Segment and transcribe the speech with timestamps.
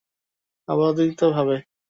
[0.67, 1.55] আবার অতিরিক্ত ভাবে।